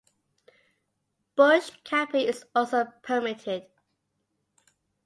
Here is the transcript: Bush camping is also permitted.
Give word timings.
Bush 1.35 1.69
camping 1.83 2.27
is 2.27 2.43
also 2.55 2.85
permitted. 3.03 3.67